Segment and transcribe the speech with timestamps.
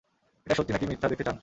[0.47, 1.37] এটা সত্যি নাকি মিথ্যা, দেখতে চান?